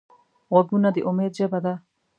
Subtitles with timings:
[0.51, 1.73] غوږونه د امید ژبه ده